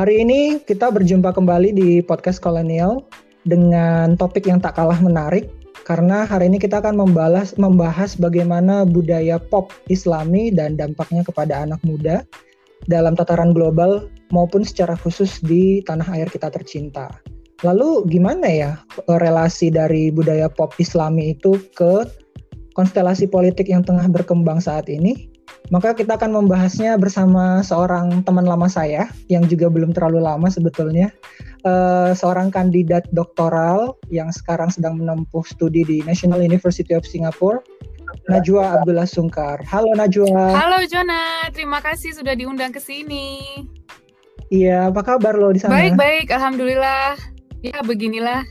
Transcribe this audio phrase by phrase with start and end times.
[0.00, 3.04] Hari ini kita berjumpa kembali di podcast kolonial
[3.44, 5.52] dengan topik yang tak kalah menarik
[5.84, 11.76] karena hari ini kita akan membahas, membahas bagaimana budaya pop Islami dan dampaknya kepada anak
[11.84, 12.24] muda
[12.88, 17.12] dalam tataran global maupun secara khusus di tanah air kita tercinta.
[17.60, 18.72] Lalu gimana ya
[19.20, 22.08] relasi dari budaya pop Islami itu ke
[22.72, 25.31] konstelasi politik yang tengah berkembang saat ini?
[25.72, 31.08] Maka kita akan membahasnya bersama seorang teman lama saya yang juga belum terlalu lama sebetulnya.
[31.64, 37.64] Uh, seorang kandidat doktoral yang sekarang sedang menempuh studi di National University of Singapore,
[38.28, 39.64] Najwa Abdullah Sungkar.
[39.64, 40.52] Halo Najwa.
[40.52, 43.40] Halo Jona, terima kasih sudah diundang ke sini.
[44.52, 45.72] Iya, apa kabar lo di sana?
[45.72, 47.16] Baik, baik, alhamdulillah.
[47.64, 48.44] Ya, beginilah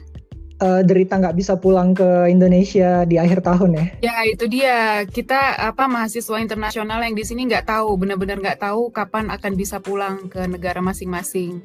[0.61, 3.85] uh, derita nggak bisa pulang ke Indonesia di akhir tahun ya?
[4.05, 8.93] Ya itu dia kita apa mahasiswa internasional yang di sini nggak tahu benar-benar nggak tahu
[8.93, 11.59] kapan akan bisa pulang ke negara masing-masing.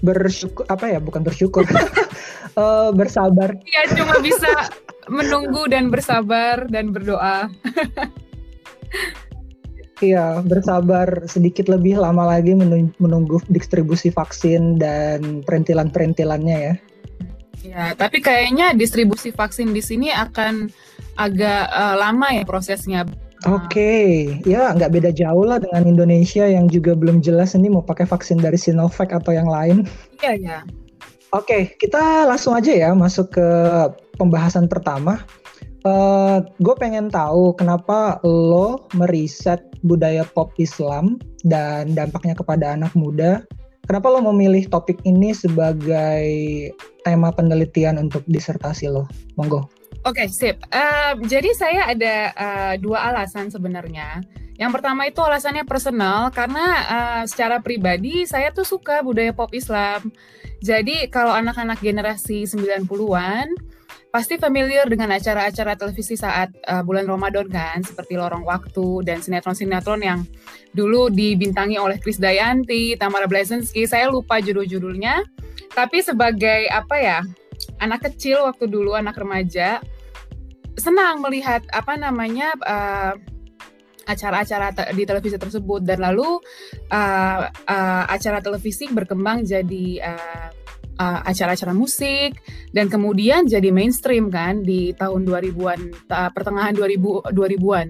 [0.00, 1.68] Bersyukur apa ya bukan bersyukur
[2.56, 3.52] uh, bersabar.
[3.68, 4.48] Ya cuma bisa
[5.12, 7.46] menunggu dan bersabar dan berdoa.
[10.00, 16.74] Iya, bersabar sedikit lebih lama lagi menunggu distribusi vaksin dan perintilan-perintilannya ya.
[17.60, 20.72] Ya, tapi kayaknya distribusi vaksin di sini akan
[21.20, 23.04] agak uh, lama ya prosesnya.
[23.48, 24.08] Oke, okay.
[24.44, 28.36] ya nggak beda jauh lah dengan Indonesia yang juga belum jelas ini mau pakai vaksin
[28.36, 29.88] dari Sinovac atau yang lain.
[30.20, 30.58] Iya, ya.
[31.32, 33.48] Oke, okay, kita langsung aja ya masuk ke
[34.20, 35.24] pembahasan pertama.
[35.80, 42.92] Uh, eh, gue pengen tahu kenapa lo meriset budaya pop Islam dan dampaknya kepada anak
[42.92, 43.40] muda
[43.88, 46.24] Kenapa lo memilih topik ini sebagai
[47.02, 49.08] tema penelitian untuk disertasi lo?
[49.34, 49.66] Monggo.
[50.06, 50.56] Oke, okay, sip.
[50.72, 54.24] Uh, jadi saya ada uh, dua alasan sebenarnya.
[54.60, 60.12] Yang pertama itu alasannya personal karena uh, secara pribadi saya tuh suka budaya pop Islam.
[60.60, 63.48] Jadi kalau anak-anak generasi 90-an
[64.10, 70.02] pasti familiar dengan acara-acara televisi saat uh, bulan Ramadan kan, seperti Lorong Waktu dan sinetron-sinetron
[70.02, 70.26] yang
[70.74, 73.86] dulu dibintangi oleh Chris Dayanti, Tamara Blazensky.
[73.86, 75.22] Saya lupa judul-judulnya,
[75.72, 77.18] tapi sebagai apa ya
[77.78, 79.78] anak kecil waktu dulu anak remaja
[80.74, 83.14] senang melihat apa namanya uh,
[84.08, 86.40] acara-acara te di televisi tersebut dan lalu
[86.90, 90.48] uh, uh, acara televisi berkembang jadi uh,
[91.00, 92.36] uh, acara-acara musik
[92.76, 95.80] dan kemudian jadi mainstream kan di tahun 2000-an
[96.12, 97.88] uh, pertengahan 2000 2000-an.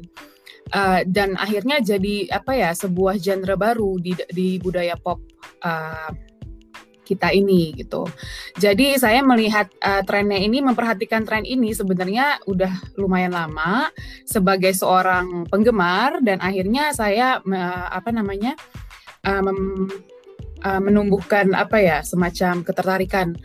[0.70, 5.18] Uh, dan akhirnya jadi apa ya sebuah genre baru di di budaya pop
[5.66, 6.14] uh,
[7.10, 8.06] kita ini gitu.
[8.54, 13.90] Jadi saya melihat uh, trennya ini memperhatikan tren ini sebenarnya udah lumayan lama
[14.22, 18.54] sebagai seorang penggemar dan akhirnya saya uh, apa namanya
[19.26, 19.42] uh,
[20.64, 23.36] uh, menumbuhkan apa ya semacam ketertarikan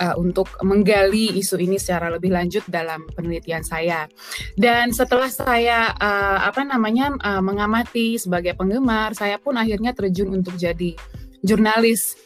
[0.00, 4.08] uh, untuk menggali isu ini secara lebih lanjut dalam penelitian saya.
[4.56, 10.56] Dan setelah saya uh, apa namanya uh, mengamati sebagai penggemar, saya pun akhirnya terjun untuk
[10.56, 10.96] jadi
[11.42, 12.16] jurnalis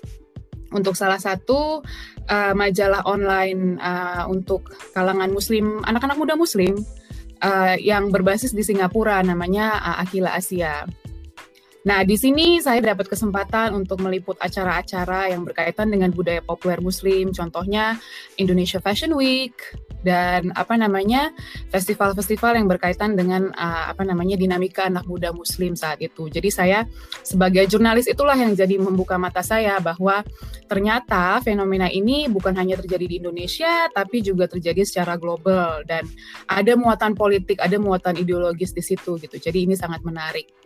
[0.75, 1.81] untuk salah satu
[2.29, 6.75] uh, majalah online uh, untuk kalangan muslim, anak-anak muda muslim
[7.41, 10.85] uh, yang berbasis di Singapura namanya uh, Akila Asia.
[11.87, 17.31] Nah, di sini saya dapat kesempatan untuk meliput acara-acara yang berkaitan dengan budaya populer Muslim,
[17.31, 17.95] contohnya
[18.43, 19.55] Indonesia Fashion Week
[20.03, 21.31] dan apa namanya
[21.71, 26.27] festival-festival yang berkaitan dengan uh, apa namanya dinamika anak muda Muslim saat itu.
[26.27, 26.91] Jadi saya
[27.23, 30.27] sebagai jurnalis itulah yang jadi membuka mata saya bahwa
[30.67, 36.03] ternyata fenomena ini bukan hanya terjadi di Indonesia, tapi juga terjadi secara global dan
[36.51, 39.39] ada muatan politik, ada muatan ideologis di situ gitu.
[39.39, 40.66] Jadi ini sangat menarik.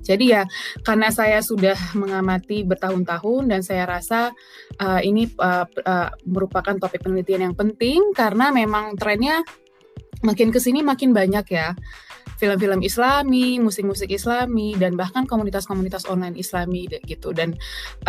[0.00, 0.48] Jadi ya
[0.80, 4.32] karena saya sudah mengamati bertahun-tahun dan saya rasa
[4.80, 9.44] uh, ini uh, uh, merupakan topik penelitian yang penting karena memang trennya
[10.22, 11.74] makin ke sini makin banyak ya
[12.42, 17.30] film-film Islami, musik-musik Islami, dan bahkan komunitas-komunitas online Islami gitu.
[17.30, 17.54] Dan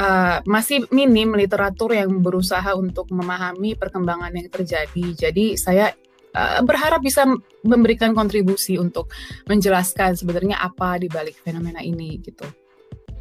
[0.02, 5.06] uh, masih minim literatur yang berusaha untuk memahami perkembangan yang terjadi.
[5.14, 5.94] Jadi saya
[6.36, 7.24] uh, berharap bisa
[7.64, 9.10] memberikan kontribusi untuk
[9.48, 12.46] menjelaskan sebenarnya apa di balik fenomena ini gitu.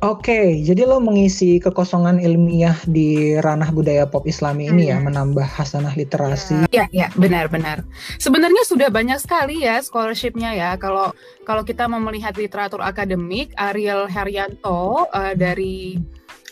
[0.02, 5.06] Oke, okay, jadi lo mengisi kekosongan ilmiah di ranah budaya pop Islami ini ya, hmm.
[5.06, 6.66] ya, menambah hasanah literasi.
[6.74, 7.86] Iya, ya, benar-benar.
[8.18, 10.74] Sebenarnya sudah banyak sekali ya scholarshipnya ya.
[10.74, 11.14] Kalau
[11.46, 16.02] kalau kita mau melihat literatur akademik, Ariel Haryanto uh, dari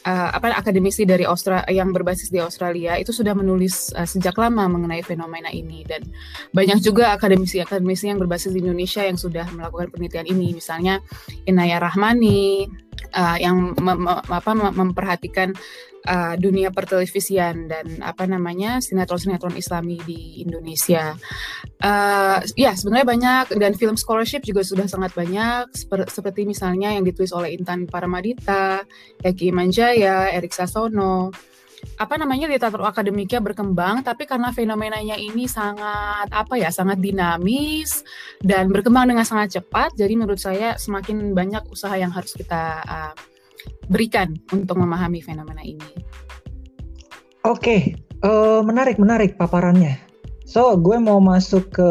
[0.06, 4.69] uh, apa akademisi dari Australia yang berbasis di Australia itu sudah menulis uh, sejak lama
[4.70, 5.85] mengenai fenomena ini.
[5.85, 6.06] Dan
[6.55, 10.56] banyak juga akademisi-akademisi yang berbasis di Indonesia yang sudah melakukan penelitian ini.
[10.56, 11.00] Misalnya
[11.44, 12.69] Inaya Rahmani
[13.14, 15.52] uh, yang mem, apa, memperhatikan
[16.06, 21.17] uh, dunia pertelevisian dan apa namanya sinetron-sinetron Islami di Indonesia.
[21.81, 27.05] Uh, ya sebenarnya banyak dan film scholarship juga sudah sangat banyak seper, seperti misalnya yang
[27.05, 28.85] ditulis oleh Intan Paramadita,
[29.20, 31.32] Eki Manjaya, Erik Sasono.
[31.97, 38.05] Apa namanya literatur akademiknya berkembang, tapi karena fenomenanya ini sangat apa ya, sangat dinamis
[38.44, 43.17] dan berkembang dengan sangat cepat, jadi menurut saya semakin banyak usaha yang harus kita uh,
[43.91, 45.91] berikan untuk memahami fenomena ini.
[47.49, 47.81] Oke, okay.
[48.23, 49.97] uh, eh, menarik menarik paparannya.
[50.45, 51.91] So, gue mau masuk ke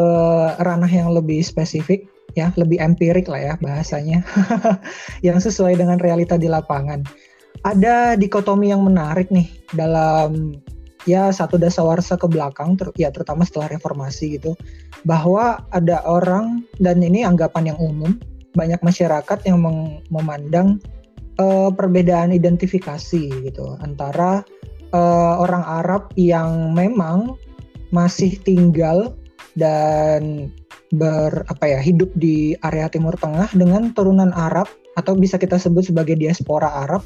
[0.60, 2.04] ranah yang lebih spesifik
[2.36, 4.22] ya, lebih empirik lah ya bahasanya,
[5.26, 7.02] yang sesuai dengan realita di lapangan.
[7.66, 10.56] Ada dikotomi yang menarik nih dalam
[11.08, 14.54] ya satu dasawarsa ke belakang, ter, ya terutama setelah reformasi gitu,
[15.04, 18.16] bahwa ada orang dan ini anggapan yang umum,
[18.54, 19.58] banyak masyarakat yang
[20.12, 20.80] memandang
[21.40, 24.44] uh, perbedaan identifikasi gitu antara
[24.92, 27.34] uh, orang Arab yang memang
[27.90, 29.16] masih tinggal
[29.58, 30.52] dan
[30.94, 35.86] ber apa ya hidup di area Timur Tengah dengan turunan Arab atau bisa kita sebut
[35.86, 37.02] sebagai diaspora Arab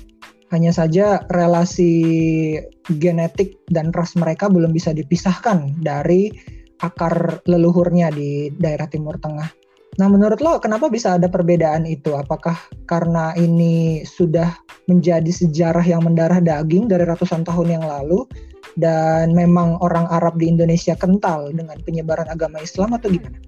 [0.53, 2.57] hanya saja relasi
[3.01, 6.33] genetik dan ras mereka belum bisa dipisahkan dari
[6.81, 9.64] akar leluhurnya di daerah Timur Tengah.
[9.95, 12.19] Nah, menurut lo kenapa bisa ada perbedaan itu?
[12.19, 12.59] Apakah
[12.91, 14.51] karena ini sudah
[14.91, 18.27] menjadi sejarah yang mendarah daging dari ratusan tahun yang lalu
[18.75, 23.39] dan memang orang Arab di Indonesia kental dengan penyebaran agama Islam atau gimana?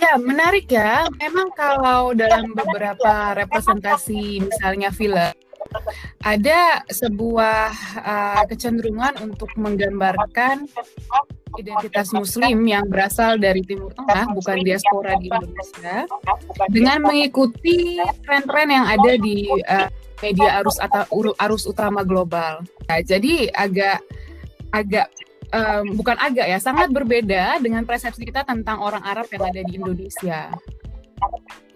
[0.00, 1.04] Ya, menarik ya.
[1.20, 5.36] Memang kalau dalam beberapa representasi misalnya film
[6.20, 7.70] ada sebuah
[8.00, 10.68] uh, kecenderungan untuk menggambarkan
[11.58, 16.06] identitas Muslim yang berasal dari Timur Tengah, bukan diaspora di Indonesia,
[16.70, 19.88] dengan mengikuti tren-tren yang ada di uh,
[20.20, 21.04] media arus atau
[21.48, 22.62] arus utama global.
[22.86, 23.98] Nah, jadi agak
[24.70, 25.10] agak
[25.50, 29.72] um, bukan agak ya, sangat berbeda dengan persepsi kita tentang orang Arab yang ada di
[29.76, 30.52] Indonesia.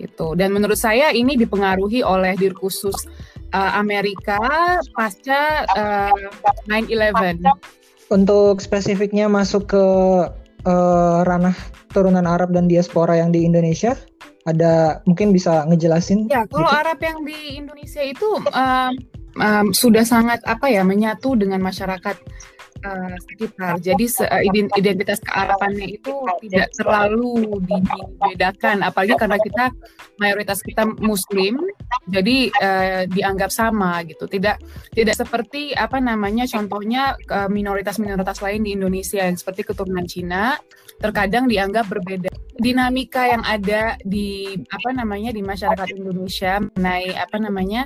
[0.00, 0.32] Itu.
[0.38, 2.96] Dan menurut saya ini dipengaruhi oleh diskursus
[3.54, 4.36] uh, Amerika
[4.98, 6.10] pasca uh,
[6.66, 7.38] 9/11
[8.12, 9.84] untuk spesifiknya masuk ke
[10.68, 11.56] uh, ranah
[11.94, 13.94] turunan Arab dan diaspora yang di Indonesia,
[14.44, 16.28] ada mungkin bisa ngejelasin?
[16.28, 16.74] Ya, kalau gitu?
[16.74, 18.92] Arab yang di Indonesia itu um,
[19.38, 22.18] um, sudah sangat apa ya menyatu dengan masyarakat
[22.84, 23.80] uh, sekitar.
[23.80, 24.42] Jadi uh,
[24.76, 26.12] identitas kearapannya itu
[26.46, 29.64] tidak terlalu dibedakan, apalagi karena kita
[30.20, 31.58] mayoritas kita Muslim,
[32.06, 34.28] jadi uh, dianggap sama gitu.
[34.28, 34.56] Tidak
[34.94, 37.16] tidak seperti apa namanya contohnya
[37.50, 40.60] minoritas-minoritas lain di Indonesia yang seperti keturunan Cina,
[41.00, 42.30] terkadang dianggap berbeda.
[42.54, 47.82] Dinamika yang ada di apa namanya di masyarakat Indonesia mengenai apa namanya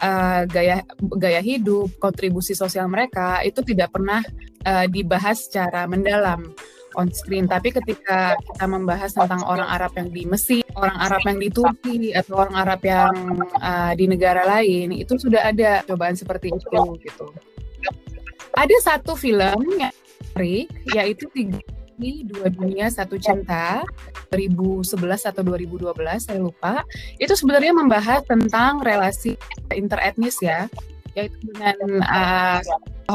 [0.00, 0.82] uh, gaya
[1.18, 4.22] gaya hidup, kontribusi sosial mereka itu tidak pernah
[4.66, 6.54] uh, dibahas secara mendalam
[6.94, 7.50] on screen.
[7.50, 11.98] Tapi ketika kita membahas tentang orang Arab yang di Mesir, orang Arab yang di Turki,
[12.14, 13.14] atau orang Arab yang
[13.58, 17.26] uh, di negara lain, itu sudah ada cobaan seperti itu gitu.
[18.54, 19.94] Ada satu film yang
[20.94, 21.58] yaitu tiga
[21.98, 23.82] di Dua Dunia Satu Cinta
[24.30, 26.82] 2011 atau 2012 saya lupa
[27.18, 29.38] itu sebenarnya membahas tentang relasi
[29.70, 30.66] interetnis ya
[31.14, 32.60] yaitu dengan uh,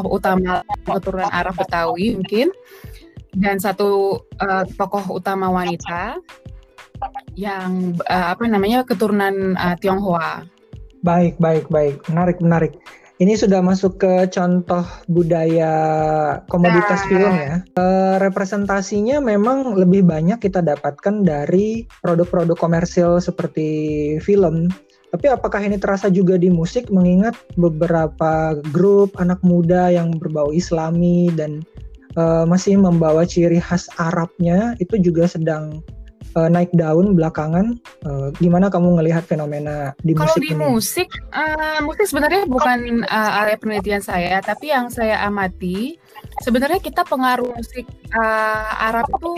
[0.07, 2.47] utama keturunan Arab Betawi mungkin
[3.35, 6.17] dan satu uh, tokoh utama wanita
[7.35, 10.47] yang uh, apa namanya keturunan uh, Tionghoa.
[10.99, 12.03] Baik, baik, baik.
[12.11, 12.73] Menarik, menarik.
[13.19, 15.73] Ini sudah masuk ke contoh budaya
[16.47, 17.09] komoditas nah.
[17.11, 17.55] film ya.
[17.75, 17.85] E,
[18.23, 23.67] representasinya memang lebih banyak kita dapatkan dari produk-produk komersil seperti
[24.23, 24.71] film.
[25.11, 31.27] Tapi apakah ini terasa juga di musik mengingat beberapa grup anak muda yang berbau islami
[31.35, 31.59] dan
[32.15, 35.83] e, masih membawa ciri khas Arabnya itu juga sedang
[36.35, 37.77] uh, naik daun belakangan.
[38.05, 40.59] Uh, gimana kamu ngelihat fenomena di Kalau musik di ini?
[40.59, 45.97] musik, uh, musik sebenarnya bukan uh, area penelitian saya, tapi yang saya amati
[46.43, 49.31] sebenarnya kita pengaruh musik uh, Arab itu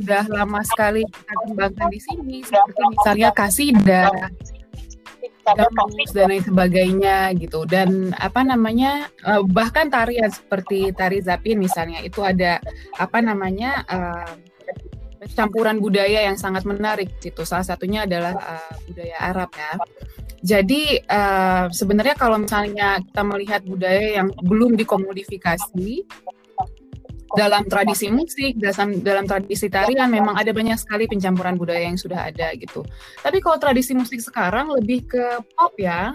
[0.00, 4.04] sudah lama sekali kita kembangkan di sini, seperti misalnya kasida,
[5.42, 12.22] dan lain sebagainya gitu dan apa namanya uh, bahkan tarian seperti tari zapin misalnya itu
[12.22, 12.62] ada
[12.94, 14.30] apa namanya uh,
[15.30, 17.46] campuran budaya yang sangat menarik gitu.
[17.46, 19.72] Salah satunya adalah uh, budaya Arab ya.
[20.42, 25.86] Jadi uh, sebenarnya kalau misalnya kita melihat budaya yang belum dikomodifikasi
[27.32, 32.28] dalam tradisi musik, dalam dalam tradisi tarian memang ada banyak sekali pencampuran budaya yang sudah
[32.28, 32.84] ada gitu.
[33.24, 36.12] Tapi kalau tradisi musik sekarang lebih ke pop ya,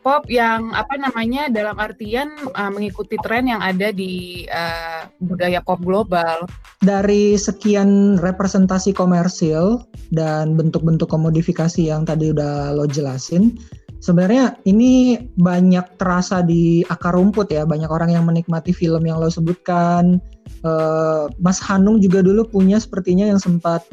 [0.00, 5.80] pop yang apa namanya dalam artian uh, mengikuti tren yang ada di uh, budaya pop
[5.80, 6.48] global.
[6.84, 9.80] Dari sekian representasi komersil
[10.12, 13.56] dan bentuk-bentuk komodifikasi yang tadi udah lo jelasin,
[14.04, 17.64] sebenarnya ini banyak terasa di akar rumput ya.
[17.64, 20.20] Banyak orang yang menikmati film yang lo sebutkan.
[20.64, 23.84] Uh, Mas Hanung juga dulu punya sepertinya yang sempat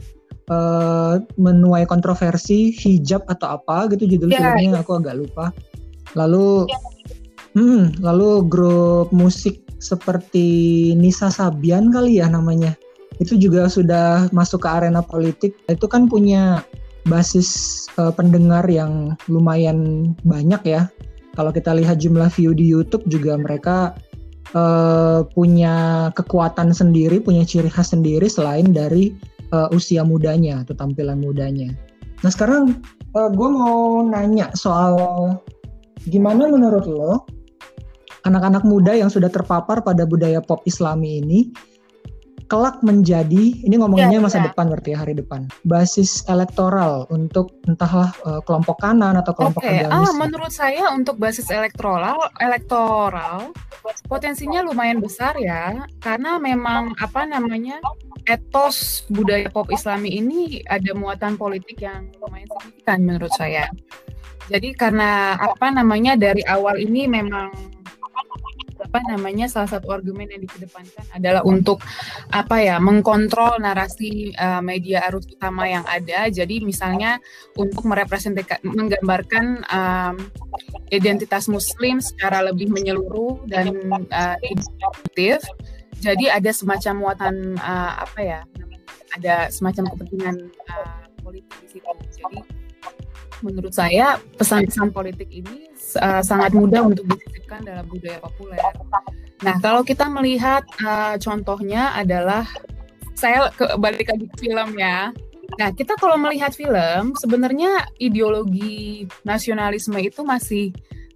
[0.48, 4.81] uh, menuai kontroversi hijab atau apa gitu judul yeah, filmnya yeah.
[4.84, 5.51] aku agak lupa.
[6.15, 6.67] Lalu,
[7.55, 12.75] hmm, lalu grup musik seperti Nisa Sabian kali ya namanya,
[13.20, 15.55] itu juga sudah masuk ke arena politik.
[15.72, 16.63] Itu kan punya
[17.08, 20.88] basis uh, pendengar yang lumayan banyak ya.
[21.31, 23.96] Kalau kita lihat jumlah view di YouTube juga mereka
[24.53, 29.15] uh, punya kekuatan sendiri, punya ciri khas sendiri selain dari
[29.51, 31.72] uh, usia mudanya atau tampilan mudanya.
[32.22, 32.79] Nah sekarang
[33.17, 34.98] uh, gue mau nanya soal
[36.10, 37.29] Gimana menurut lo
[38.25, 41.39] anak-anak muda yang sudah terpapar pada budaya pop Islami ini
[42.51, 44.51] kelak menjadi ini ngomonginnya ya, masa ya.
[44.51, 49.88] depan berarti ya, hari depan basis elektoral untuk entahlah uh, kelompok kanan atau kelompok okay.
[49.88, 50.12] agamis.
[50.12, 53.55] Ah, menurut saya untuk basis elektoral elektoral
[54.12, 57.79] potensinya lumayan besar ya karena memang apa namanya
[58.27, 63.72] etos budaya pop Islami ini ada muatan politik yang lumayan signifikan menurut saya.
[64.51, 67.70] Jadi karena apa namanya dari awal ini memang
[68.91, 71.79] apa namanya salah satu argumen yang dikedepankan adalah untuk
[72.27, 76.27] apa ya mengkontrol narasi uh, media arus utama yang ada.
[76.27, 77.15] Jadi misalnya
[77.55, 80.15] untuk merepresentasikan menggambarkan um,
[80.91, 83.71] identitas Muslim secara lebih menyeluruh dan
[84.12, 84.36] uh,
[86.03, 88.39] Jadi ada semacam muatan uh, apa ya
[89.15, 90.36] ada semacam kepentingan
[90.67, 91.88] uh, politik di situ.
[92.12, 92.61] Jadi
[93.41, 95.69] menurut saya pesan-pesan politik ini
[96.00, 98.62] uh, sangat mudah untuk disisipkan dalam budaya populer.
[99.41, 102.45] Nah, kalau kita melihat uh, contohnya adalah
[103.17, 105.10] saya ke, balik lagi ke film ya.
[105.60, 110.71] Nah, kita kalau melihat film, sebenarnya ideologi nasionalisme itu masih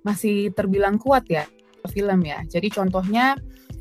[0.06, 1.46] masih terbilang kuat ya
[1.90, 2.42] film ya.
[2.46, 3.38] Jadi contohnya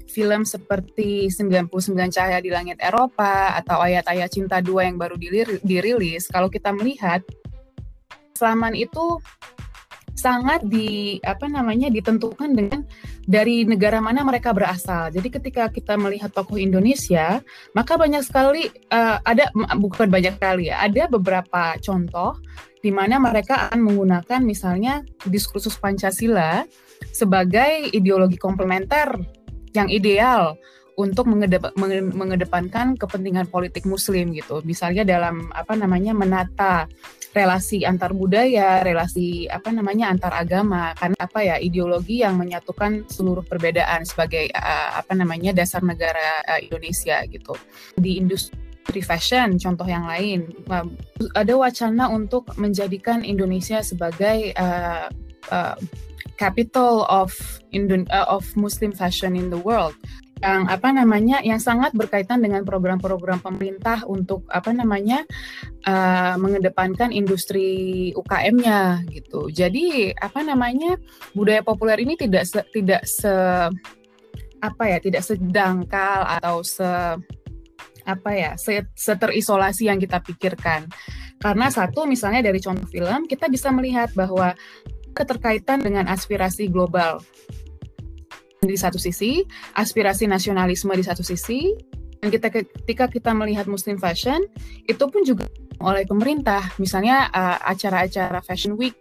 [0.09, 1.69] film seperti 99
[2.15, 5.17] Cahaya di Langit Eropa atau Ayat-ayat Cinta 2 yang baru
[5.65, 7.25] dirilis, kalau kita melihat
[8.35, 9.23] Islaman itu
[10.19, 12.83] sangat di apa namanya ditentukan dengan
[13.23, 15.15] dari negara mana mereka berasal.
[15.15, 17.39] Jadi ketika kita melihat tokoh Indonesia,
[17.79, 22.35] maka banyak sekali uh, ada bukan banyak sekali ya, ada beberapa contoh
[22.83, 26.67] di mana mereka akan menggunakan misalnya diskursus Pancasila
[27.15, 29.15] sebagai ideologi komplementer
[29.79, 30.59] yang ideal
[30.99, 31.71] untuk mengedep,
[32.19, 34.59] mengedepankan kepentingan politik muslim gitu.
[34.67, 36.91] Misalnya dalam apa namanya menata
[37.35, 40.95] relasi antar budaya, relasi apa namanya antar agama.
[40.95, 46.61] Karena apa ya ideologi yang menyatukan seluruh perbedaan sebagai uh, apa namanya dasar negara uh,
[46.63, 47.59] Indonesia gitu.
[47.99, 50.47] Di industri fashion contoh yang lain.
[51.35, 55.11] Ada wacana untuk menjadikan Indonesia sebagai uh,
[55.51, 55.77] uh,
[56.39, 57.35] capital of
[57.75, 59.95] Indon uh, of Muslim fashion in the world
[60.45, 65.25] yang apa namanya yang sangat berkaitan dengan program-program pemerintah untuk apa namanya
[65.89, 69.49] uh, mengedepankan industri UKM-nya gitu.
[69.49, 71.01] Jadi apa namanya
[71.33, 73.33] budaya populer ini tidak se, tidak se
[74.61, 76.89] apa ya tidak sedangkal atau se
[78.05, 80.93] apa ya se, seterisolasi yang kita pikirkan.
[81.41, 84.53] Karena satu misalnya dari contoh film kita bisa melihat bahwa
[85.17, 87.25] keterkaitan dengan aspirasi global
[88.65, 89.45] di satu sisi,
[89.77, 91.73] aspirasi nasionalisme di satu sisi,
[92.21, 94.41] dan kita ketika kita melihat Muslim fashion
[94.89, 95.45] itu pun juga
[95.83, 98.95] oleh pemerintah, misalnya uh, acara-acara Fashion Week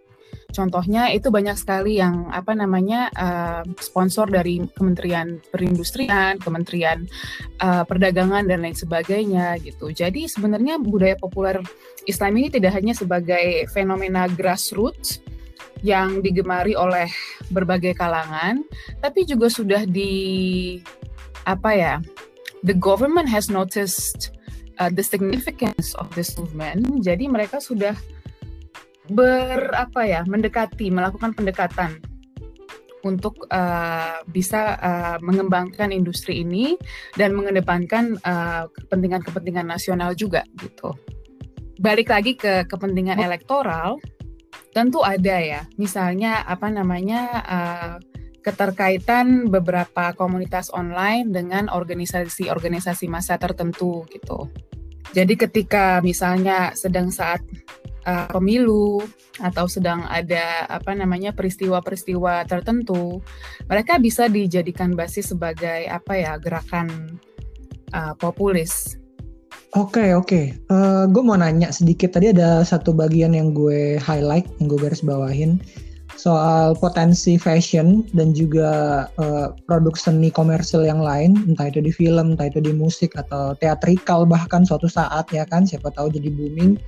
[0.54, 7.10] Contohnya itu banyak sekali yang apa namanya uh, sponsor dari Kementerian Perindustrian, Kementerian
[7.58, 9.90] uh, Perdagangan dan lain sebagainya gitu.
[9.90, 11.58] Jadi sebenarnya budaya populer
[12.06, 15.18] Islam ini tidak hanya sebagai fenomena grassroots,
[15.84, 17.12] yang digemari oleh
[17.52, 18.64] berbagai kalangan,
[19.04, 20.80] tapi juga sudah di
[21.44, 21.94] apa ya?
[22.64, 24.32] The government has noticed
[24.80, 27.04] uh, the significance of this movement.
[27.04, 27.92] Jadi mereka sudah
[29.12, 30.24] berapa ya?
[30.24, 32.00] mendekati, melakukan pendekatan
[33.04, 36.80] untuk uh, bisa uh, mengembangkan industri ini
[37.20, 40.96] dan mengedepankan uh, kepentingan-kepentingan nasional juga gitu.
[41.76, 44.00] Balik lagi ke kepentingan elektoral,
[44.74, 45.62] tentu ada ya.
[45.78, 47.94] Misalnya apa namanya uh,
[48.44, 54.52] keterkaitan beberapa komunitas online dengan organisasi-organisasi massa tertentu gitu.
[55.16, 57.40] Jadi ketika misalnya sedang saat
[58.04, 59.00] uh, pemilu
[59.40, 63.24] atau sedang ada apa namanya peristiwa-peristiwa tertentu,
[63.64, 67.16] mereka bisa dijadikan basis sebagai apa ya gerakan
[67.96, 69.00] uh, populis
[69.74, 70.44] Oke okay, oke, okay.
[70.70, 74.78] uh, eh, gue mau nanya sedikit tadi ada satu bagian yang gue highlight yang gue
[74.78, 75.58] garis bawahin
[76.14, 82.38] soal potensi fashion dan juga uh, produk seni komersil yang lain, entah itu di film,
[82.38, 86.78] entah itu di musik atau teatrikal bahkan suatu saat ya kan, siapa tahu jadi booming.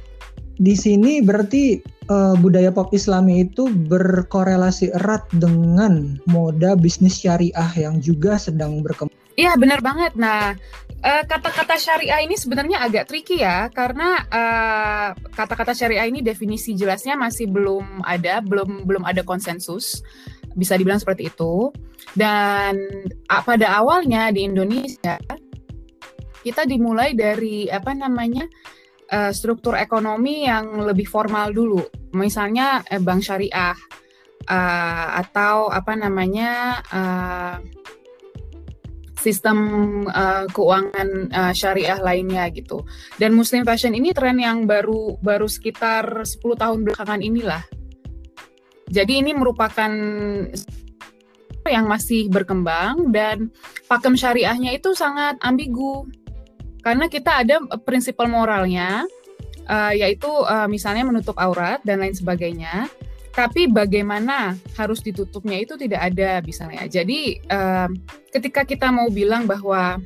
[0.57, 8.01] Di sini berarti uh, budaya pop Islami itu berkorelasi erat dengan moda bisnis syariah yang
[8.01, 9.13] juga sedang berkembang.
[9.37, 10.17] Iya benar banget.
[10.17, 10.57] Nah
[11.05, 16.73] kata-kata uh, syariah ini sebenarnya agak tricky ya karena eh, kata-kata uh, syariah ini definisi
[16.73, 20.01] jelasnya masih belum ada, belum belum ada konsensus.
[20.57, 21.69] Bisa dibilang seperti itu.
[22.17, 22.81] Dan
[23.29, 25.21] uh, pada awalnya di Indonesia
[26.41, 28.47] kita dimulai dari apa namanya?
[29.07, 31.79] Uh, struktur ekonomi yang lebih formal dulu.
[32.19, 33.79] Misalnya uh, bank syariah
[34.51, 36.83] uh, atau apa namanya?
[36.91, 37.86] Uh,
[39.27, 39.59] sistem
[40.07, 42.87] uh, keuangan uh, syariah lainnya gitu.
[43.19, 47.67] Dan Muslim fashion ini tren yang baru baru sekitar 10 tahun belakangan inilah.
[48.87, 49.91] Jadi ini merupakan
[51.67, 53.51] yang masih berkembang dan
[53.91, 56.07] pakem syariahnya itu sangat ambigu.
[56.87, 59.03] Karena kita ada prinsip moralnya
[59.67, 62.87] uh, yaitu uh, misalnya menutup aurat dan lain sebagainya
[63.37, 66.89] tapi bagaimana harus ditutupnya itu tidak ada misalnya.
[66.89, 67.93] Jadi um,
[68.33, 70.01] ketika kita mau bilang bahwa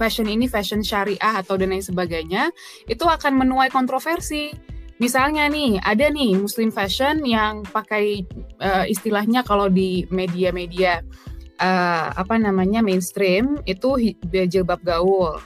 [0.00, 2.48] fashion ini fashion syariah atau dan lain sebagainya,
[2.88, 4.56] itu akan menuai kontroversi.
[4.96, 8.24] Misalnya nih, ada nih muslim fashion yang pakai
[8.64, 11.04] uh, istilahnya kalau di media-media
[11.60, 14.16] uh, apa namanya mainstream itu
[14.48, 15.36] jilbab gaul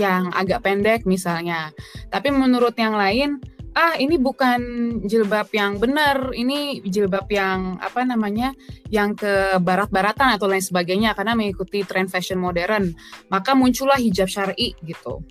[0.00, 1.72] yang agak pendek misalnya.
[2.08, 3.36] Tapi menurut yang lain
[3.72, 4.60] ah ini bukan
[5.08, 8.52] jilbab yang benar, ini jilbab yang apa namanya,
[8.92, 12.92] yang ke barat-baratan atau lain sebagainya karena mengikuti tren fashion modern.
[13.32, 15.24] Maka muncullah hijab syar'i gitu.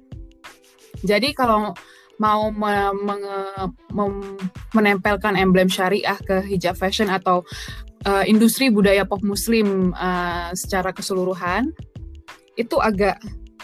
[1.02, 1.74] Jadi kalau
[2.22, 3.16] mau me me
[3.90, 4.06] me
[4.78, 7.42] menempelkan emblem syariah ke hijab fashion atau
[8.06, 11.74] uh, industri budaya pop muslim uh, secara keseluruhan
[12.54, 13.18] itu agak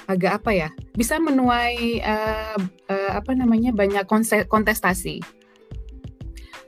[0.10, 2.58] agak apa ya bisa menuai uh,
[2.89, 4.04] uh, apa namanya banyak
[4.50, 5.21] kontestasi.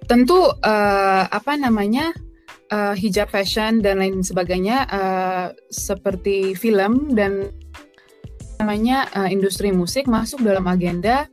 [0.10, 2.13] Tentu uh, apa namanya
[2.73, 7.53] uh, hijab fashion dan lain sebagainya uh, seperti film dan
[8.60, 11.29] namanya uh, industri musik masuk dalam agenda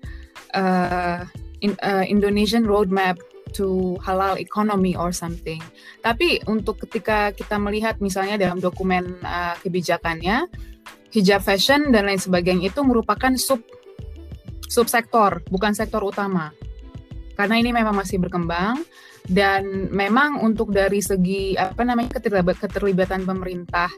[0.55, 1.27] uh,
[1.65, 3.19] in, uh, Indonesian Roadmap
[3.57, 5.59] to halal economy or something.
[6.05, 10.47] Tapi untuk ketika kita melihat misalnya dalam dokumen uh, kebijakannya
[11.11, 13.65] hijab fashion dan lain sebagainya itu merupakan sub
[14.67, 16.51] subsektor, bukan sektor utama.
[17.37, 18.81] Karena ini memang masih berkembang
[19.27, 23.91] dan memang untuk dari segi apa namanya keterlibat, keterlibatan pemerintah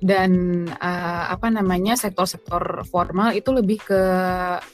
[0.00, 4.02] dan uh, apa namanya sektor-sektor formal itu lebih ke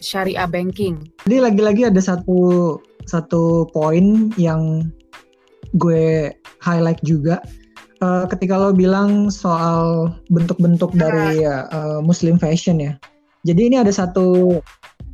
[0.02, 1.02] syariah banking.
[1.26, 2.74] Jadi lagi-lagi ada satu
[3.06, 4.90] satu poin yang
[5.78, 6.30] gue
[6.62, 7.42] highlight juga
[8.02, 11.10] uh, ketika lo bilang soal bentuk-bentuk nah.
[11.10, 12.94] dari uh, Muslim fashion ya.
[13.46, 14.58] Jadi ini ada satu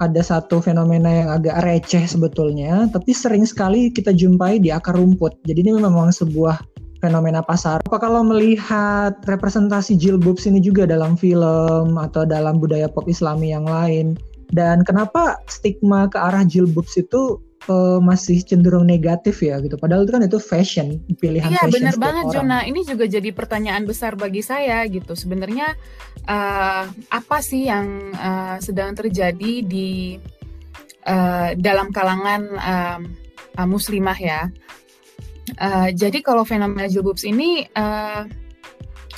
[0.02, 5.38] ada satu fenomena yang agak receh sebetulnya, tapi sering sekali kita jumpai di akar rumput.
[5.46, 6.58] Jadi ini memang sebuah
[6.98, 7.82] fenomena pasar.
[7.86, 13.66] Apa kalau melihat representasi jilbab ini juga dalam film atau dalam budaya pop Islami yang
[13.66, 14.18] lain?
[14.52, 19.79] Dan kenapa stigma ke arah jilbab itu uh, masih cenderung negatif ya gitu.
[19.79, 21.70] Padahal itu kan itu fashion, pilihan iya, fashion.
[21.70, 22.35] Iya benar banget orang.
[22.35, 22.59] Jona.
[22.66, 25.14] Ini juga jadi pertanyaan besar bagi saya gitu.
[25.14, 25.75] Sebenarnya
[26.27, 30.18] uh, apa sih yang uh, sedang terjadi di
[31.07, 32.98] uh, dalam kalangan uh,
[33.59, 34.51] uh, muslimah ya?
[35.59, 38.25] Uh, jadi kalau fenomena jilbabs ini uh,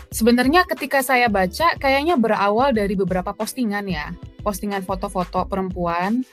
[0.09, 6.25] sebenarnya ketika saya baca kayaknya berawal dari beberapa postingan ya, postingan foto-foto perempuan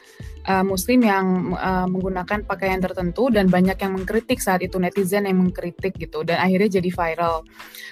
[0.47, 1.25] uh, Muslim yang
[1.57, 6.41] uh, menggunakan pakaian tertentu dan banyak yang mengkritik saat itu netizen yang mengkritik gitu dan
[6.41, 7.45] akhirnya jadi viral.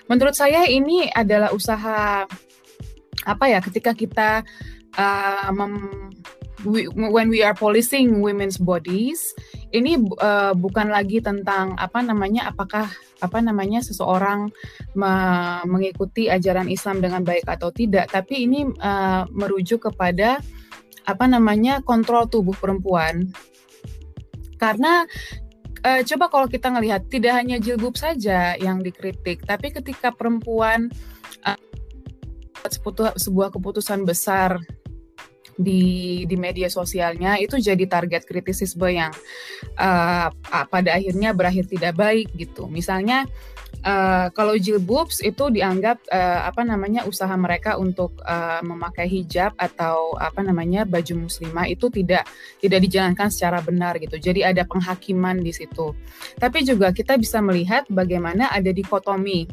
[0.09, 2.25] Menurut saya ini adalah usaha
[3.27, 4.29] apa ya ketika kita
[4.95, 5.73] uh, mem,
[6.65, 9.21] we, when we are policing women's bodies
[9.69, 14.49] ini uh, bukan lagi tentang apa namanya apakah apa namanya seseorang
[14.95, 15.13] me
[15.67, 20.39] mengikuti ajaran Islam dengan baik atau tidak tapi ini uh, merujuk kepada
[21.09, 23.29] apa namanya kontrol tubuh perempuan
[24.59, 25.07] Karena
[25.87, 30.91] uh, coba kalau kita ngelihat tidak hanya jilbab saja yang dikritik, tapi ketika perempuan
[31.47, 31.59] uh,
[33.15, 34.59] sebuah keputusan besar
[35.59, 39.11] di di media sosialnya itu jadi target kritisisme yang
[39.75, 40.31] uh,
[40.71, 42.67] pada akhirnya berakhir tidak baik gitu.
[42.67, 43.27] Misalnya
[43.83, 50.15] uh, kalau jilbabs itu dianggap uh, apa namanya usaha mereka untuk uh, memakai hijab atau
[50.19, 52.27] apa namanya baju muslimah itu tidak
[52.59, 54.19] tidak dijalankan secara benar gitu.
[54.19, 55.95] Jadi ada penghakiman di situ.
[56.35, 59.47] Tapi juga kita bisa melihat bagaimana ada dikotomi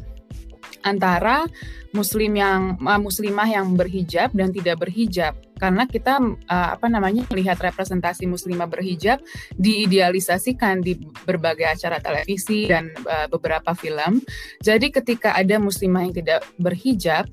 [0.83, 1.47] antara
[1.95, 8.29] muslim yang muslimah yang berhijab dan tidak berhijab karena kita uh, apa namanya melihat representasi
[8.29, 9.19] muslimah berhijab
[9.57, 14.21] diidealisasikan di berbagai acara televisi dan uh, beberapa film.
[14.61, 17.27] Jadi ketika ada muslimah yang tidak berhijab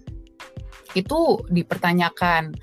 [0.95, 2.55] itu dipertanyakan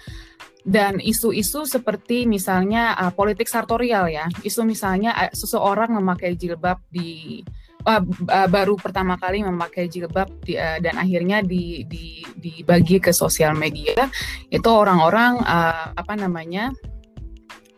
[0.62, 7.42] dan isu-isu seperti misalnya uh, politik sartorial ya, isu misalnya uh, seseorang memakai jilbab di
[7.86, 13.54] uh, baru pertama kali memakai jilbab di, uh, dan akhirnya di, di, dibagi ke sosial
[13.58, 14.10] media
[14.50, 16.74] itu orang-orang uh, apa namanya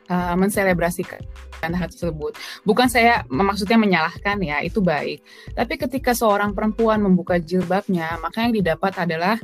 [0.10, 1.22] uh, menselebrasikan
[1.64, 2.36] hal tersebut.
[2.68, 5.24] Bukan saya maksudnya menyalahkan ya, itu baik.
[5.56, 9.40] Tapi ketika seorang perempuan membuka jilbabnya, maka yang didapat adalah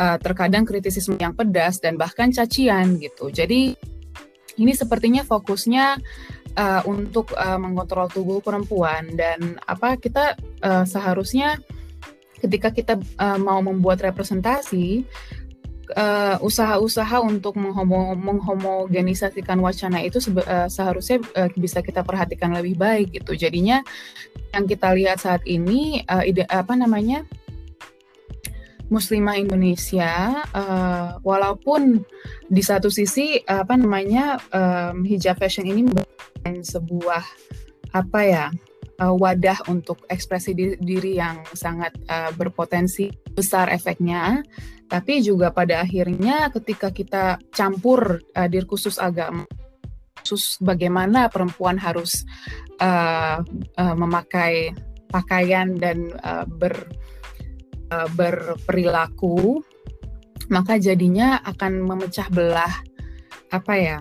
[0.00, 3.28] uh, terkadang kritisisme yang pedas dan bahkan cacian gitu.
[3.28, 3.76] Jadi
[4.56, 6.00] ini sepertinya fokusnya
[6.56, 10.34] uh, untuk uh, mengontrol tubuh perempuan dan apa kita
[10.64, 11.60] uh, seharusnya
[12.40, 15.04] ketika kita uh, mau membuat representasi
[16.38, 20.22] usaha-usaha untuk menghomo menghomogenisasikan wacana itu
[20.70, 21.18] seharusnya
[21.58, 23.34] bisa kita perhatikan lebih baik gitu.
[23.34, 23.82] Jadinya
[24.54, 27.26] yang kita lihat saat ini ide apa namanya
[28.86, 30.46] Muslimah Indonesia,
[31.26, 32.06] walaupun
[32.46, 34.38] di satu sisi apa namanya
[35.02, 35.90] hijab fashion ini
[36.44, 37.24] sebuah
[37.90, 38.46] apa ya
[39.00, 44.44] uh, wadah untuk ekspresi diri yang sangat uh, berpotensi besar efeknya,
[44.86, 49.48] tapi juga pada akhirnya ketika kita campur uh, dir khusus agama
[50.20, 52.28] khusus bagaimana perempuan harus
[53.96, 54.68] memakai
[55.08, 56.76] pakaian dan uh, ber
[57.90, 59.64] berperilaku
[60.52, 62.70] maka jadinya akan memecah belah
[63.50, 63.98] apa ya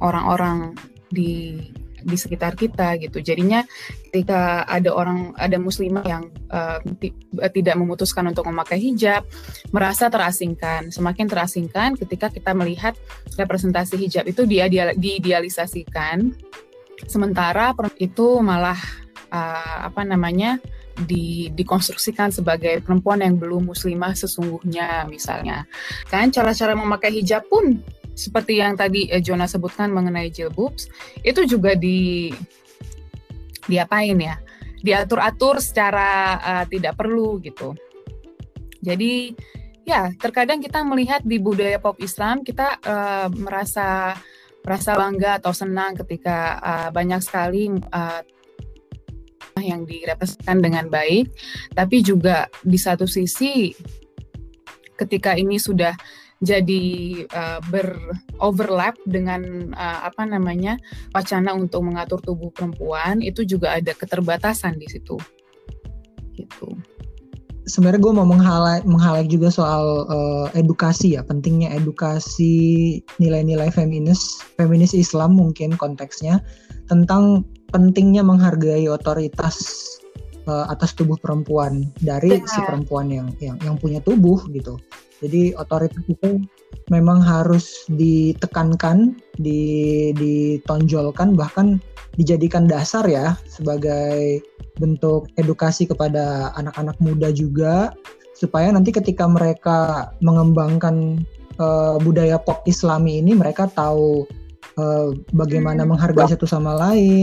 [0.00, 1.60] orang-orang uh, di
[2.02, 3.22] di sekitar kita gitu.
[3.22, 3.62] Jadinya
[4.10, 6.82] ketika ada orang ada muslimah yang uh,
[7.54, 9.22] tidak memutuskan untuk memakai hijab,
[9.70, 10.90] merasa terasingkan.
[10.90, 12.98] Semakin terasingkan ketika kita melihat
[13.38, 14.66] representasi hijab itu dia
[14.98, 16.34] diidealisasikan.
[17.06, 18.78] Sementara itu malah
[19.30, 20.58] uh, apa namanya?
[20.92, 25.64] di, dikonstruksikan sebagai perempuan yang belum muslimah sesungguhnya misalnya.
[26.12, 27.80] Kan cara-cara memakai hijab pun
[28.12, 30.88] seperti yang tadi eh, Jonah sebutkan mengenai jilbabs
[31.24, 32.30] itu juga di
[33.66, 34.36] diapain ya?
[34.82, 37.70] Diatur-atur secara uh, tidak perlu gitu.
[38.82, 39.30] Jadi
[39.86, 44.18] ya terkadang kita melihat di budaya pop Islam kita uh, merasa
[44.62, 48.22] merasa bangga atau senang ketika uh, banyak sekali uh,
[49.58, 51.30] yang direpresentasikan dengan baik,
[51.74, 53.70] tapi juga di satu sisi
[54.96, 55.92] ketika ini sudah
[56.42, 56.84] jadi
[57.30, 60.74] uh, beroverlap dengan uh, apa namanya
[61.14, 65.16] wacana untuk mengatur tubuh perempuan itu juga ada keterbatasan di situ.
[66.34, 66.74] Gitu.
[67.62, 74.98] Sebenarnya gue mau menghalai menghalai juga soal uh, edukasi ya pentingnya edukasi nilai-nilai feminis feminis
[74.98, 76.42] Islam mungkin konteksnya
[76.90, 79.62] tentang pentingnya menghargai otoritas
[80.50, 84.74] uh, atas tubuh perempuan dari si perempuan yang yang yang punya tubuh gitu
[85.22, 86.42] jadi otoritas itu
[86.90, 91.78] memang harus ditekankan, ditonjolkan, bahkan
[92.18, 94.42] dijadikan dasar ya sebagai
[94.76, 97.94] bentuk edukasi kepada anak-anak muda juga
[98.36, 101.22] supaya nanti ketika mereka mengembangkan
[101.62, 104.26] uh, budaya pop Islami ini mereka tahu
[104.76, 105.94] uh, bagaimana hmm.
[105.94, 107.22] menghargai satu sama lain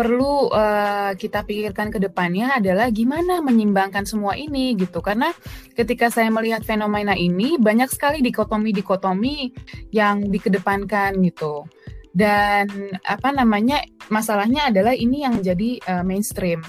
[0.00, 5.04] perlu uh, kita pikirkan ke depannya adalah gimana menyimbangkan semua ini gitu.
[5.04, 5.28] Karena
[5.76, 9.52] ketika saya melihat fenomena ini banyak sekali dikotomi-dikotomi
[9.92, 11.68] yang dikedepankan gitu.
[12.16, 16.64] Dan apa namanya masalahnya adalah ini yang jadi uh, mainstream.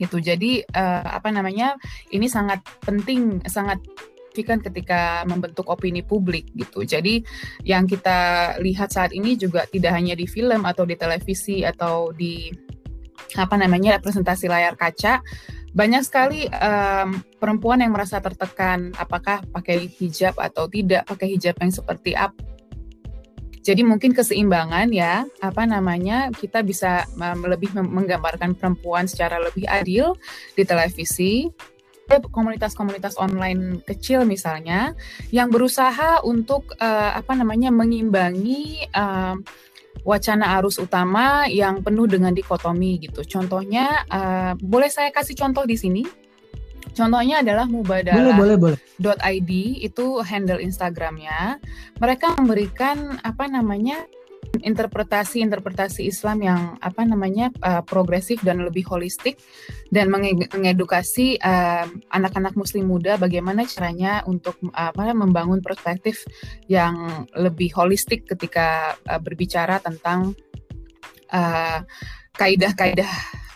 [0.00, 0.16] Gitu.
[0.24, 1.76] Jadi uh, apa namanya
[2.08, 3.84] ini sangat penting sangat
[4.38, 6.86] signifikan ketika membentuk opini publik gitu.
[6.86, 7.26] Jadi
[7.66, 12.54] yang kita lihat saat ini juga tidak hanya di film atau di televisi atau di
[13.34, 15.18] apa namanya representasi layar kaca,
[15.74, 21.74] banyak sekali um, perempuan yang merasa tertekan apakah pakai hijab atau tidak, pakai hijab yang
[21.74, 22.38] seperti apa.
[23.58, 27.04] Jadi mungkin keseimbangan ya, apa namanya, kita bisa
[27.44, 30.16] lebih menggambarkan perempuan secara lebih adil
[30.56, 31.52] di televisi.
[32.08, 34.96] Komunitas-komunitas online kecil misalnya
[35.28, 39.36] yang berusaha untuk uh, apa namanya mengimbangi uh,
[40.08, 43.20] wacana arus utama yang penuh dengan dikotomi gitu.
[43.28, 46.02] Contohnya, uh, boleh saya kasih contoh di sini?
[46.96, 49.50] Contohnya adalah mubadalah.id
[49.84, 51.62] itu handle Instagramnya.
[52.00, 54.02] Mereka memberikan apa namanya
[54.62, 59.38] interpretasi-interpretasi Islam yang apa namanya uh, progresif dan lebih holistik
[59.88, 66.28] dan mengedukasi eh, anak-anak Muslim muda bagaimana caranya untuk uh, apa membangun perspektif
[66.68, 70.36] yang lebih holistik ketika uh, berbicara tentang
[71.32, 71.80] uh,
[72.36, 73.08] kaidah-kaidah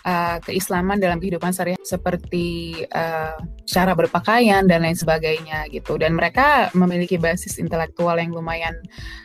[0.06, 5.98] uh, keislaman dalam kehidupan sehari seperti uh, cara berpakaian dan lain sebagainya gitu.
[5.98, 8.74] Dan mereka memiliki basis intelektual yang lumayan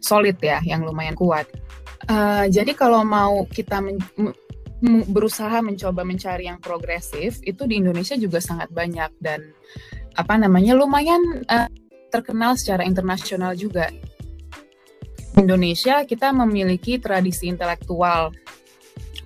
[0.02, 1.50] solid ya yang lumayan kuat.
[2.08, 3.98] Uh, jadi kalau mau kita men
[5.10, 9.42] berusaha mencoba mencari yang progresif itu di Indonesia juga sangat banyak dan
[10.14, 11.66] apa namanya lumayan uh,
[12.14, 13.90] terkenal secara internasional juga.
[15.38, 18.34] Indonesia kita memiliki tradisi intelektual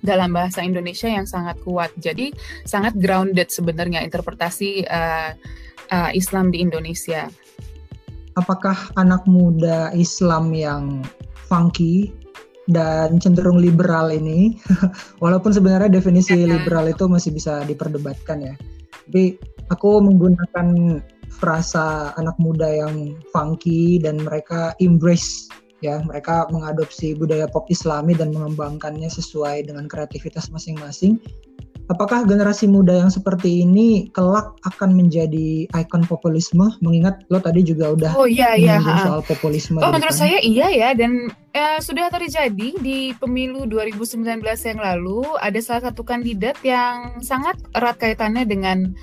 [0.02, 1.94] dalam bahasa Indonesia yang sangat kuat.
[1.96, 2.34] Jadi
[2.66, 5.30] sangat grounded sebenarnya interpretasi uh,
[5.94, 7.30] uh, Islam di Indonesia.
[8.34, 11.04] Apakah anak muda Islam yang
[11.46, 12.10] funky
[12.70, 14.56] dan cenderung liberal ini,
[15.22, 16.56] walaupun sebenarnya definisi iya.
[16.56, 18.54] liberal itu masih bisa diperdebatkan ya,
[19.04, 19.36] tapi
[19.68, 25.50] aku menggunakan frasa anak muda yang funky dan mereka embrace
[25.82, 31.18] ya mereka mengadopsi budaya pop islami dan mengembangkannya sesuai dengan kreativitas masing-masing.
[31.90, 36.70] Apakah generasi muda yang seperti ini kelak akan menjadi ikon populisme?
[36.78, 38.78] Mengingat lo tadi juga udah oh, iya, iya.
[39.02, 44.78] soal populisme oh menurut saya iya ya dan eh, sudah terjadi di pemilu 2019 yang
[44.78, 48.94] lalu ada salah satu kandidat yang sangat erat kaitannya dengan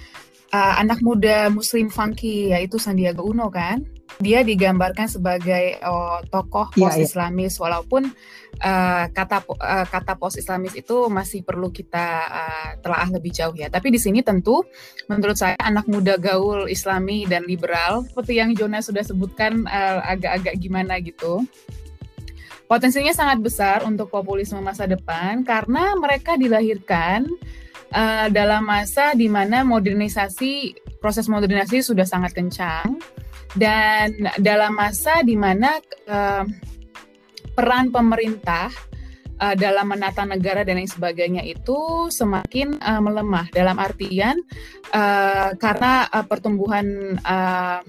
[0.54, 3.86] uh, anak muda muslim funky yaitu Sandiaga Uno kan
[4.20, 8.04] dia digambarkan sebagai oh, tokoh iya, post Islamis yeah, walaupun
[8.60, 13.72] uh, kata uh, kata post Islamis itu masih perlu kita uh, telaah lebih jauh ya.
[13.72, 14.68] Tapi di sini tentu
[15.08, 19.64] menurut saya anak muda gaul Islami dan liberal seperti yang Jona sudah sebutkan
[20.04, 21.48] agak-agak uh, gimana gitu.
[22.68, 27.24] Potensinya sangat besar untuk populisme masa depan karena mereka dilahirkan
[27.96, 33.00] uh, dalam masa di mana modernisasi proses modernisasi sudah sangat kencang
[33.58, 36.46] dan dalam masa di mana uh,
[37.58, 38.70] peran pemerintah
[39.42, 43.50] uh, dalam menata negara dan lain sebagainya itu semakin uh, melemah.
[43.50, 44.38] Dalam artian
[44.94, 47.82] uh, karena uh, pertumbuhan uh,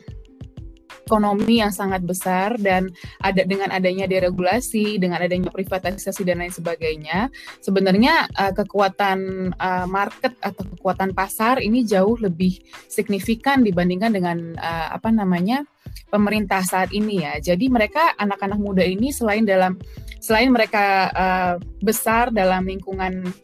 [1.11, 2.87] ekonomi yang sangat besar dan
[3.19, 10.39] ada dengan adanya deregulasi, dengan adanya privatisasi dan lain sebagainya, sebenarnya uh, kekuatan uh, market
[10.39, 15.67] atau kekuatan pasar ini jauh lebih signifikan dibandingkan dengan uh, apa namanya
[16.15, 17.43] pemerintah saat ini ya.
[17.43, 19.75] Jadi mereka anak-anak muda ini selain dalam
[20.23, 23.35] selain mereka uh, besar dalam lingkungan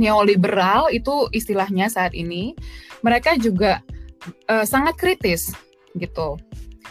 [0.00, 2.56] neoliberal itu istilahnya saat ini,
[3.04, 3.84] mereka juga
[4.48, 5.52] uh, sangat kritis
[5.98, 6.40] gitu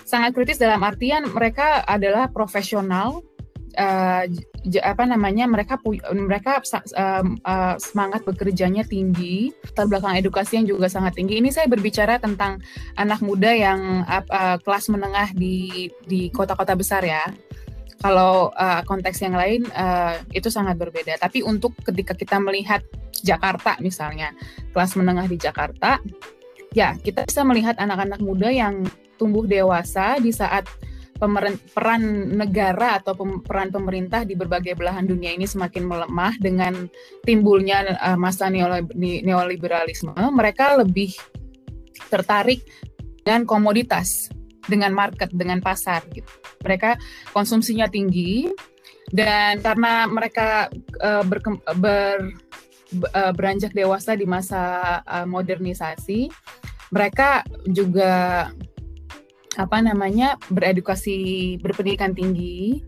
[0.09, 3.21] sangat kritis dalam artian mereka adalah profesional
[3.77, 4.25] uh,
[4.81, 5.77] apa namanya mereka
[6.11, 11.37] mereka uh, uh, semangat bekerjanya tinggi terbelakang edukasi yang juga sangat tinggi.
[11.37, 12.57] Ini saya berbicara tentang
[12.97, 17.23] anak muda yang uh, kelas menengah di di kota-kota besar ya.
[17.99, 21.19] Kalau uh, konteks yang lain uh, itu sangat berbeda.
[21.19, 22.79] Tapi untuk ketika kita melihat
[23.19, 24.31] Jakarta misalnya
[24.71, 25.99] kelas menengah di Jakarta
[26.73, 28.86] ya kita bisa melihat anak-anak muda yang
[29.17, 30.65] tumbuh dewasa di saat
[31.75, 33.12] peran negara atau
[33.43, 36.88] peran pemerintah di berbagai belahan dunia ini semakin melemah dengan
[37.27, 41.12] timbulnya uh, masa neoliberalisme, mereka lebih
[42.08, 42.63] tertarik
[43.27, 44.32] dengan komoditas,
[44.63, 46.32] dengan market, dengan pasar gitu.
[46.63, 46.95] Mereka
[47.36, 48.47] konsumsinya tinggi
[49.12, 50.71] dan karena mereka
[51.03, 52.32] uh, ber,
[53.13, 56.30] uh, beranjak dewasa di masa uh, modernisasi,
[56.89, 58.47] mereka juga
[59.58, 62.80] apa namanya beredukasi berpendidikan tinggi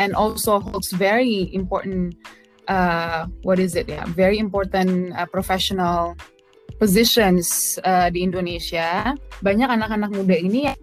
[0.00, 2.16] and also holds very important
[2.72, 6.16] uh, what is it ya yeah, very important uh, professional
[6.76, 9.16] positions uh, di Indonesia.
[9.40, 10.78] Banyak anak-anak muda ini yang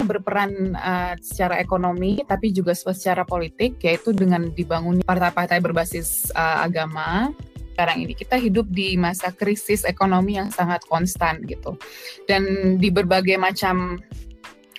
[0.00, 7.30] berperan uh, secara ekonomi tapi juga secara politik yaitu dengan dibangun partai-partai berbasis uh, agama
[7.80, 11.80] sekarang ini kita hidup di masa krisis ekonomi yang sangat konstan gitu
[12.28, 13.96] dan di berbagai macam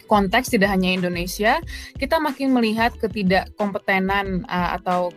[0.06, 1.58] konteks tidak hanya Indonesia,
[1.98, 5.10] kita makin melihat ketidakkompetenan uh, atau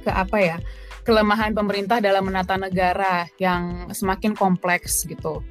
[0.00, 0.56] ke apa ya
[1.04, 5.44] kelemahan pemerintah dalam menata negara yang semakin kompleks gitu.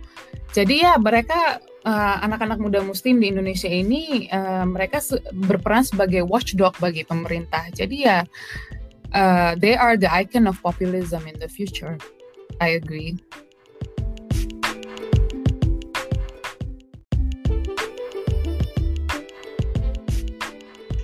[0.58, 5.00] Jadi ya mereka eh, anak-anak muda Muslim di Indonesia ini uh, mereka
[5.32, 7.72] berperan sebagai watchdog bagi pemerintah.
[7.72, 8.24] Jadi ya
[9.16, 11.96] uh, they are the icon of populism in the future.
[12.60, 13.16] I agree.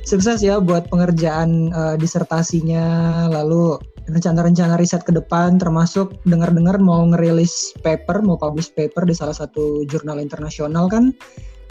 [0.05, 7.73] Sukses ya buat pengerjaan uh, disertasinya, lalu rencana-rencana riset ke depan termasuk dengar-dengar mau ngerilis
[7.81, 11.13] paper, mau publish paper di salah satu jurnal internasional kan.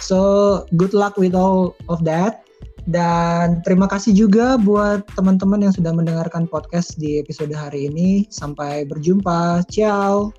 [0.02, 2.42] So, good luck with all of that.
[2.84, 8.28] Dan terima kasih juga buat teman-teman yang sudah mendengarkan podcast di episode hari ini.
[8.28, 9.64] Sampai berjumpa.
[9.72, 10.34] Ciao.